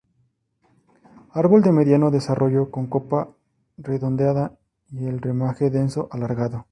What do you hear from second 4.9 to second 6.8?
y el ramaje denso alargado.